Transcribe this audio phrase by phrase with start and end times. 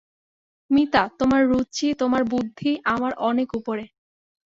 [0.71, 3.85] মিতা, তোমার রুচি তোমার বুদ্ধি আমার অনেক উপরে।